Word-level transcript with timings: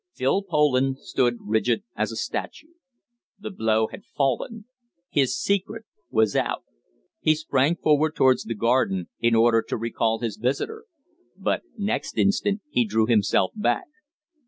Phil 0.15 0.41
Poland 0.41 0.97
stood 0.97 1.37
rigid 1.41 1.83
as 1.95 2.11
a 2.11 2.15
statue. 2.15 2.71
The 3.39 3.51
blow 3.51 3.85
had 3.85 4.03
fallen. 4.03 4.65
His 5.11 5.37
secret 5.39 5.85
was 6.09 6.35
out. 6.35 6.63
He 7.19 7.35
sprang 7.35 7.75
forward 7.75 8.15
towards 8.15 8.45
the 8.45 8.55
garden, 8.55 9.09
in 9.19 9.35
order 9.35 9.61
to 9.61 9.77
recall 9.77 10.17
his 10.17 10.37
visitor. 10.37 10.85
But 11.37 11.61
next 11.77 12.17
instant 12.17 12.63
he 12.71 12.83
drew 12.83 13.05
himself 13.05 13.51
back. 13.53 13.85